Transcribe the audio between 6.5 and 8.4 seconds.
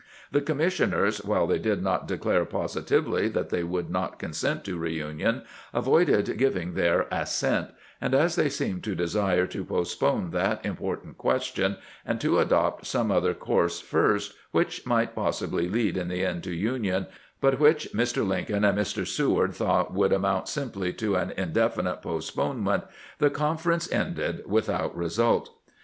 their assent; and as